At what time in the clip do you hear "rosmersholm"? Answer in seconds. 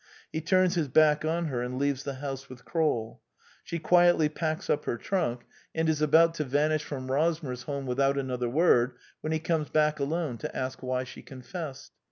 7.85-7.87